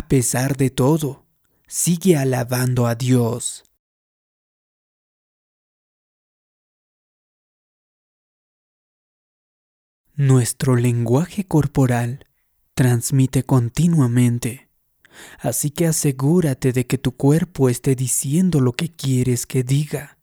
a 0.00 0.08
pesar 0.08 0.56
de 0.56 0.70
todo, 0.70 1.26
sigue 1.66 2.16
alabando 2.16 2.86
a 2.86 2.94
Dios. 2.94 3.64
Nuestro 10.14 10.74
lenguaje 10.74 11.44
corporal 11.44 12.26
transmite 12.72 13.42
continuamente, 13.42 14.70
así 15.38 15.70
que 15.70 15.86
asegúrate 15.86 16.72
de 16.72 16.86
que 16.86 16.96
tu 16.96 17.12
cuerpo 17.12 17.68
esté 17.68 17.94
diciendo 17.94 18.60
lo 18.60 18.72
que 18.72 18.88
quieres 18.88 19.44
que 19.44 19.62
diga. 19.62 20.18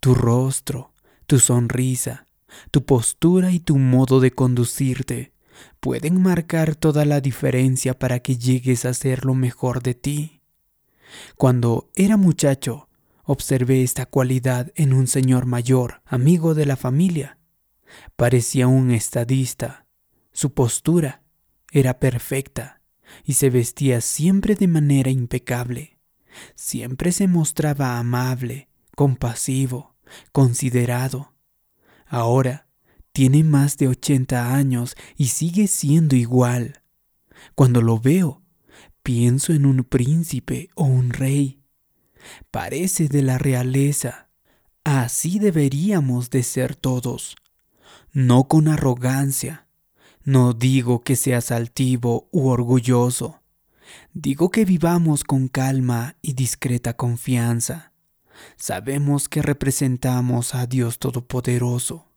Tu 0.00 0.14
rostro, 0.14 0.92
tu 1.26 1.38
sonrisa, 1.38 2.26
tu 2.70 2.84
postura 2.84 3.50
y 3.50 3.60
tu 3.60 3.78
modo 3.78 4.20
de 4.20 4.32
conducirte 4.32 5.32
pueden 5.80 6.22
marcar 6.22 6.74
toda 6.74 7.04
la 7.04 7.20
diferencia 7.20 7.98
para 7.98 8.20
que 8.20 8.36
llegues 8.36 8.84
a 8.84 8.94
ser 8.94 9.24
lo 9.24 9.34
mejor 9.34 9.82
de 9.82 9.94
ti. 9.94 10.40
Cuando 11.36 11.90
era 11.94 12.16
muchacho, 12.16 12.88
observé 13.24 13.82
esta 13.82 14.06
cualidad 14.06 14.72
en 14.74 14.92
un 14.92 15.06
señor 15.06 15.46
mayor, 15.46 16.02
amigo 16.04 16.54
de 16.54 16.66
la 16.66 16.76
familia. 16.76 17.38
Parecía 18.16 18.68
un 18.68 18.90
estadista. 18.90 19.86
Su 20.32 20.54
postura 20.54 21.22
era 21.72 21.98
perfecta 21.98 22.80
y 23.24 23.34
se 23.34 23.50
vestía 23.50 24.00
siempre 24.00 24.54
de 24.54 24.68
manera 24.68 25.10
impecable. 25.10 25.98
Siempre 26.54 27.12
se 27.12 27.26
mostraba 27.26 27.98
amable, 27.98 28.68
compasivo, 28.94 29.96
considerado. 30.32 31.32
Ahora 32.06 32.69
tiene 33.12 33.44
más 33.44 33.76
de 33.76 33.88
80 33.88 34.54
años 34.54 34.96
y 35.16 35.28
sigue 35.28 35.66
siendo 35.66 36.16
igual. 36.16 36.82
Cuando 37.54 37.82
lo 37.82 37.98
veo, 37.98 38.42
pienso 39.02 39.52
en 39.52 39.66
un 39.66 39.84
príncipe 39.84 40.70
o 40.74 40.84
un 40.84 41.10
rey. 41.10 41.60
Parece 42.50 43.08
de 43.08 43.22
la 43.22 43.38
realeza. 43.38 44.28
Así 44.84 45.38
deberíamos 45.38 46.30
de 46.30 46.42
ser 46.42 46.74
todos 46.76 47.36
no 48.12 48.44
con 48.44 48.68
arrogancia. 48.68 49.66
No 50.24 50.52
digo 50.52 51.02
que 51.02 51.16
seas 51.16 51.50
altivo 51.50 52.28
u 52.30 52.48
orgulloso. 52.48 53.40
Digo 54.12 54.50
que 54.50 54.64
vivamos 54.64 55.24
con 55.24 55.48
calma 55.48 56.16
y 56.22 56.34
discreta 56.34 56.94
confianza. 56.94 57.92
Sabemos 58.56 59.28
que 59.28 59.42
representamos 59.42 60.54
a 60.54 60.66
Dios 60.66 60.98
Todopoderoso. 60.98 62.09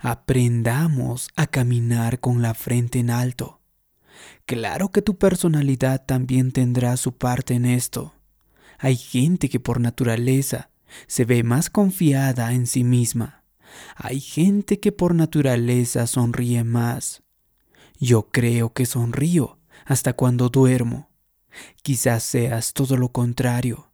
Aprendamos 0.00 1.28
a 1.36 1.46
caminar 1.46 2.20
con 2.20 2.42
la 2.42 2.54
frente 2.54 2.98
en 2.98 3.10
alto. 3.10 3.60
Claro 4.46 4.90
que 4.90 5.02
tu 5.02 5.16
personalidad 5.16 6.04
también 6.04 6.52
tendrá 6.52 6.96
su 6.96 7.16
parte 7.16 7.54
en 7.54 7.64
esto. 7.64 8.14
Hay 8.78 8.96
gente 8.96 9.48
que 9.48 9.60
por 9.60 9.80
naturaleza 9.80 10.70
se 11.06 11.24
ve 11.24 11.42
más 11.42 11.70
confiada 11.70 12.52
en 12.52 12.66
sí 12.66 12.84
misma 12.84 13.40
hay 13.96 14.20
gente 14.20 14.80
que 14.80 14.92
por 14.92 15.14
naturaleza 15.14 16.06
sonríe 16.06 16.64
más. 16.64 17.22
Yo 17.98 18.28
creo 18.30 18.72
que 18.72 18.86
sonrío 18.86 19.58
hasta 19.84 20.12
cuando 20.12 20.48
duermo. 20.48 21.10
Quizás 21.82 22.22
seas 22.22 22.72
todo 22.72 22.96
lo 22.96 23.10
contrario, 23.10 23.90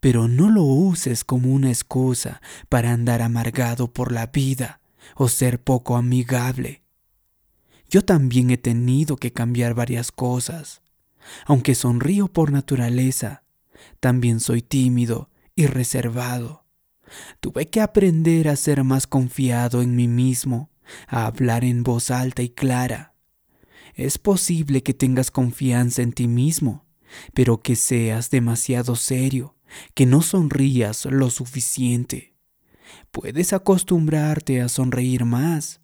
pero 0.00 0.28
no 0.28 0.50
lo 0.50 0.64
uses 0.64 1.24
como 1.24 1.52
una 1.52 1.70
excusa 1.70 2.40
para 2.68 2.92
andar 2.92 3.22
amargado 3.22 3.92
por 3.92 4.12
la 4.12 4.26
vida 4.26 4.80
o 5.16 5.28
ser 5.28 5.62
poco 5.62 5.96
amigable. 5.96 6.82
Yo 7.88 8.02
también 8.02 8.50
he 8.50 8.56
tenido 8.56 9.16
que 9.16 9.32
cambiar 9.32 9.74
varias 9.74 10.10
cosas. 10.10 10.82
Aunque 11.46 11.74
sonrío 11.74 12.28
por 12.28 12.52
naturaleza, 12.52 13.44
también 14.00 14.40
soy 14.40 14.62
tímido 14.62 15.30
y 15.54 15.66
reservado. 15.66 16.64
Tuve 17.40 17.68
que 17.68 17.80
aprender 17.80 18.48
a 18.48 18.56
ser 18.56 18.82
más 18.84 19.06
confiado 19.06 19.82
en 19.82 19.94
mí 19.94 20.08
mismo, 20.08 20.70
a 21.06 21.26
hablar 21.26 21.64
en 21.64 21.82
voz 21.82 22.10
alta 22.10 22.42
y 22.42 22.48
clara. 22.48 23.14
Es 23.94 24.18
posible 24.18 24.82
que 24.82 24.94
tengas 24.94 25.30
confianza 25.30 26.02
en 26.02 26.12
ti 26.12 26.26
mismo, 26.26 26.84
pero 27.32 27.62
que 27.62 27.76
seas 27.76 28.30
demasiado 28.30 28.96
serio, 28.96 29.56
que 29.94 30.06
no 30.06 30.22
sonrías 30.22 31.04
lo 31.04 31.30
suficiente. 31.30 32.33
Puedes 33.10 33.52
acostumbrarte 33.52 34.60
a 34.60 34.68
sonreír 34.68 35.24
más. 35.24 35.80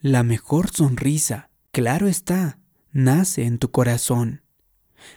La 0.00 0.22
mejor 0.22 0.70
sonrisa, 0.70 1.50
claro 1.72 2.08
está, 2.08 2.58
nace 2.92 3.44
en 3.44 3.58
tu 3.58 3.70
corazón. 3.70 4.42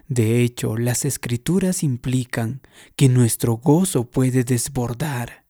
De 0.07 0.41
hecho, 0.41 0.77
las 0.77 1.06
escrituras 1.06 1.83
implican 1.83 2.61
que 2.95 3.09
nuestro 3.09 3.57
gozo 3.57 4.09
puede 4.09 4.44
desbordar. 4.44 5.45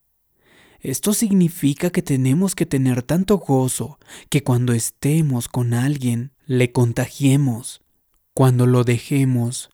Esto 0.80 1.14
significa 1.14 1.90
que 1.90 2.02
tenemos 2.02 2.54
que 2.56 2.66
tener 2.66 3.02
tanto 3.02 3.40
gozo 3.40 4.00
que 4.30 4.44
cuando 4.44 4.74
estemos 4.74 5.48
con 5.48 5.74
alguien 5.74 6.34
le 6.46 6.72
contagiemos. 6.72 7.82
Cuando 8.34 8.68
lo 8.68 8.84
dejemos, 8.84 9.70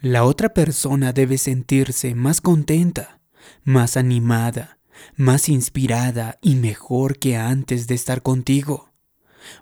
la 0.00 0.24
otra 0.24 0.52
persona 0.54 1.12
debe 1.12 1.38
sentirse 1.38 2.14
más 2.14 2.40
contenta, 2.40 3.20
más 3.62 3.96
animada, 3.96 4.77
más 5.16 5.48
inspirada 5.48 6.38
y 6.42 6.54
mejor 6.56 7.18
que 7.18 7.36
antes 7.36 7.86
de 7.86 7.94
estar 7.94 8.22
contigo. 8.22 8.90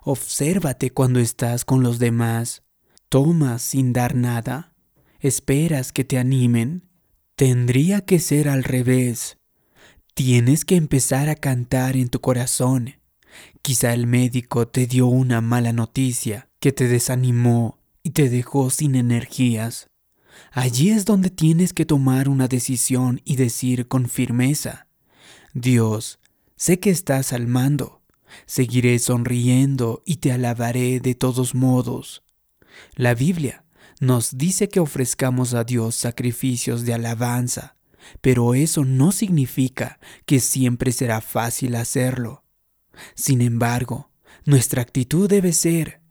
Obsérvate 0.03 0.91
cuando 0.91 1.19
estás 1.19 1.65
con 1.65 1.83
los 1.83 1.99
demás 1.99 2.63
tomas 3.09 3.61
sin 3.61 3.93
dar 3.93 4.15
nada, 4.15 4.73
esperas 5.19 5.91
que 5.91 6.03
te 6.03 6.17
animen, 6.17 6.87
tendría 7.35 8.01
que 8.01 8.19
ser 8.19 8.49
al 8.49 8.63
revés. 8.63 9.37
Tienes 10.13 10.65
que 10.65 10.75
empezar 10.75 11.29
a 11.29 11.35
cantar 11.35 11.95
en 11.95 12.09
tu 12.09 12.19
corazón. 12.19 12.95
Quizá 13.61 13.93
el 13.93 14.07
médico 14.07 14.67
te 14.67 14.87
dio 14.87 15.07
una 15.07 15.41
mala 15.41 15.73
noticia 15.73 16.49
que 16.59 16.71
te 16.71 16.87
desanimó 16.87 17.79
y 18.01 18.11
te 18.11 18.29
dejó 18.29 18.69
sin 18.69 18.95
energías. 18.95 19.89
Allí 20.51 20.89
es 20.89 21.05
donde 21.05 21.29
tienes 21.29 21.73
que 21.73 21.85
tomar 21.85 22.29
una 22.29 22.47
decisión 22.47 23.21
y 23.25 23.35
decir 23.35 23.87
con 23.87 24.07
firmeza, 24.07 24.86
Dios, 25.59 26.19
sé 26.55 26.79
que 26.79 26.91
estás 26.91 27.33
al 27.33 27.47
mando, 27.47 28.03
seguiré 28.45 28.99
sonriendo 28.99 30.03
y 30.05 30.17
te 30.17 30.31
alabaré 30.31 30.99
de 30.99 31.15
todos 31.15 31.55
modos. 31.55 32.21
La 32.93 33.15
Biblia 33.15 33.65
nos 33.99 34.37
dice 34.37 34.69
que 34.69 34.79
ofrezcamos 34.79 35.55
a 35.55 35.63
Dios 35.63 35.95
sacrificios 35.95 36.85
de 36.85 36.93
alabanza, 36.93 37.75
pero 38.21 38.53
eso 38.53 38.85
no 38.85 39.11
significa 39.11 39.99
que 40.27 40.41
siempre 40.41 40.91
será 40.91 41.21
fácil 41.21 41.73
hacerlo. 41.73 42.43
Sin 43.15 43.41
embargo, 43.41 44.11
nuestra 44.45 44.83
actitud 44.83 45.27
debe 45.27 45.53
ser, 45.53 46.01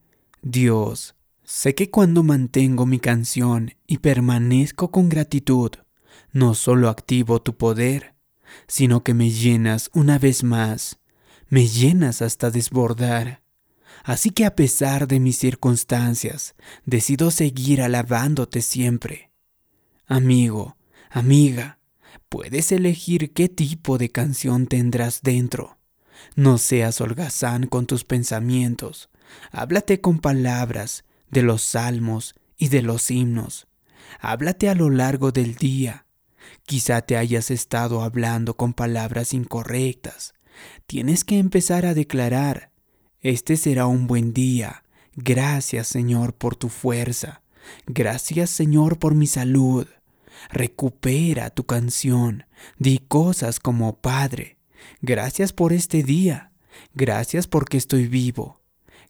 Dios, 0.43 1.15
sé 1.45 1.77
que 1.77 1.89
cuando 1.89 2.25
mantengo 2.25 2.85
mi 2.85 2.99
canción 2.99 3.75
y 3.87 3.99
permanezco 3.99 4.91
con 4.91 5.09
gratitud, 5.09 5.71
no 6.33 6.55
solo 6.55 6.89
activo 6.89 7.41
tu 7.41 7.57
poder, 7.57 8.16
sino 8.67 9.03
que 9.03 9.15
me 9.15 9.31
llenas 9.31 9.91
una 9.93 10.19
vez 10.19 10.43
más, 10.43 10.99
me 11.49 11.67
llenas 11.67 12.23
hasta 12.23 12.51
desbordar. 12.51 13.43
Así 14.05 14.31
que 14.31 14.45
a 14.45 14.55
pesar 14.55 15.09
de 15.09 15.21
mis 15.21 15.39
circunstancias, 15.39 16.55
decido 16.85 17.31
seguir 17.31 17.83
alabándote 17.83 18.63
siempre. 18.63 19.31
Amigo, 20.07 20.77
amiga, 21.11 21.79
puedes 22.29 22.71
elegir 22.71 23.33
qué 23.33 23.49
tipo 23.49 23.99
de 23.99 24.11
canción 24.11 24.67
tendrás 24.67 25.23
dentro. 25.23 25.79
No 26.35 26.59
seas 26.59 27.01
holgazán 27.01 27.67
con 27.67 27.87
tus 27.87 28.05
pensamientos. 28.05 29.11
Háblate 29.51 30.01
con 30.01 30.21
palabras 30.21 31.05
de 31.31 31.43
los 31.43 31.63
salmos 31.63 32.35
y 32.57 32.69
de 32.69 32.83
los 32.83 33.11
himnos. 33.11 33.67
Háblate 34.21 34.69
a 34.69 34.75
lo 34.75 34.91
largo 34.91 35.33
del 35.33 35.57
día. 35.57 36.06
Quizá 36.65 37.03
te 37.03 37.17
hayas 37.17 37.51
estado 37.51 38.03
hablando 38.03 38.57
con 38.57 38.73
palabras 38.73 39.33
incorrectas. 39.33 40.35
Tienes 40.87 41.25
que 41.25 41.39
empezar 41.39 41.87
a 41.87 41.95
declarar 41.95 42.71
este 43.27 43.57
será 43.57 43.89
un 43.89 44.07
buen 44.07 44.33
día. 44.33 44.85
Gracias 45.17 45.89
Señor 45.89 46.35
por 46.35 46.55
tu 46.55 46.69
fuerza. 46.69 47.43
Gracias 47.89 48.51
Señor 48.51 49.01
por 49.01 49.17
mi 49.17 49.27
salud. 49.27 49.89
Recupera 50.51 51.51
tu 51.51 51.65
canción. 51.67 52.45
Di 52.79 52.99
cosas 52.99 53.59
como 53.59 54.01
Padre. 54.01 54.59
Gracias 55.01 55.53
por 55.53 55.73
este 55.73 56.05
día. 56.05 56.53
Gracias 56.95 57.49
porque 57.49 57.79
estoy 57.79 58.07
vivo. 58.07 58.61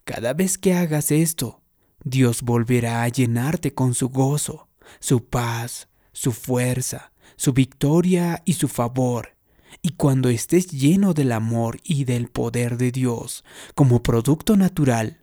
Cada 0.05 0.33
vez 0.33 0.57
que 0.57 0.73
hagas 0.73 1.11
esto, 1.11 1.61
Dios 2.03 2.41
volverá 2.41 3.03
a 3.03 3.09
llenarte 3.09 3.75
con 3.75 3.93
su 3.93 4.09
gozo, 4.09 4.69
su 4.99 5.27
paz, 5.27 5.89
su 6.13 6.33
fuerza, 6.33 7.13
su 7.37 7.53
victoria 7.53 8.43
y 8.45 8.55
su 8.55 8.69
favor. 8.69 9.37
Y 9.83 9.91
cuando 9.91 10.29
estés 10.29 10.69
lleno 10.69 11.15
del 11.15 11.33
amor 11.33 11.79
y 11.85 12.05
del 12.05 12.29
poder 12.29 12.77
de 12.79 12.93
Dios 12.93 13.45
como 13.75 14.03
producto 14.03 14.57
natural, 14.57 15.21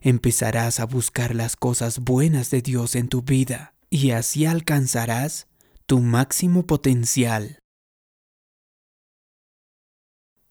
empezarás 0.00 0.80
a 0.80 0.86
buscar 0.86 1.34
las 1.34 1.56
cosas 1.56 2.00
buenas 2.00 2.50
de 2.50 2.62
Dios 2.62 2.94
en 2.94 3.08
tu 3.08 3.22
vida 3.22 3.74
y 3.90 4.12
así 4.12 4.46
alcanzarás 4.46 5.48
tu 5.86 6.00
máximo 6.00 6.66
potencial. 6.66 7.58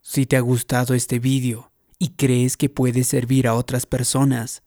Si 0.01 0.25
te 0.25 0.37
ha 0.37 0.41
gustado 0.41 0.93
este 0.93 1.19
vídeo 1.19 1.71
y 1.97 2.09
crees 2.09 2.57
que 2.57 2.69
puede 2.69 3.03
servir 3.03 3.47
a 3.47 3.55
otras 3.55 3.85
personas, 3.85 4.63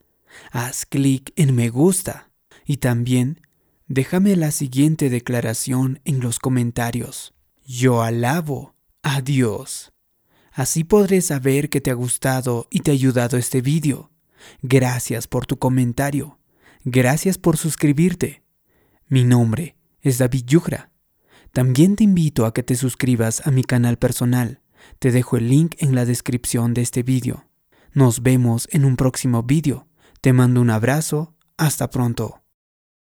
haz 0.50 0.86
clic 0.86 1.32
en 1.36 1.54
me 1.54 1.68
gusta 1.68 2.30
y 2.64 2.78
también 2.78 3.40
déjame 3.92 4.36
la 4.36 4.52
siguiente 4.52 5.10
declaración 5.10 6.00
en 6.06 6.20
los 6.20 6.38
comentarios. 6.38 7.34
Yo 7.66 8.00
alabo 8.00 8.74
a 9.02 9.20
Dios. 9.20 9.92
Así 10.50 10.82
podré 10.82 11.20
saber 11.20 11.68
que 11.68 11.82
te 11.82 11.90
ha 11.90 11.94
gustado 11.94 12.68
y 12.70 12.80
te 12.80 12.90
ha 12.90 12.94
ayudado 12.94 13.36
este 13.36 13.60
vídeo. 13.60 14.10
Gracias 14.62 15.28
por 15.28 15.44
tu 15.44 15.58
comentario. 15.58 16.38
Gracias 16.84 17.36
por 17.36 17.58
suscribirte. 17.58 18.42
Mi 19.08 19.24
nombre 19.24 19.76
es 20.00 20.16
David 20.16 20.44
Yugra. 20.46 20.90
También 21.52 21.94
te 21.94 22.04
invito 22.04 22.46
a 22.46 22.54
que 22.54 22.62
te 22.62 22.76
suscribas 22.76 23.46
a 23.46 23.50
mi 23.50 23.62
canal 23.62 23.98
personal. 23.98 24.62
Te 25.00 25.12
dejo 25.12 25.36
el 25.36 25.50
link 25.50 25.74
en 25.78 25.94
la 25.94 26.06
descripción 26.06 26.72
de 26.72 26.80
este 26.80 27.02
vídeo. 27.02 27.44
Nos 27.92 28.22
vemos 28.22 28.68
en 28.72 28.86
un 28.86 28.96
próximo 28.96 29.42
vídeo. 29.42 29.86
Te 30.22 30.32
mando 30.32 30.62
un 30.62 30.70
abrazo. 30.70 31.34
Hasta 31.58 31.90
pronto. 31.90 32.41